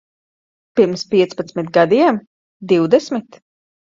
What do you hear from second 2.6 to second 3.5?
Divdesmit?